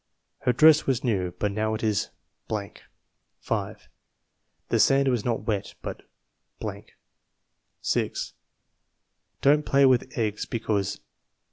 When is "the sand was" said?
4.69-5.23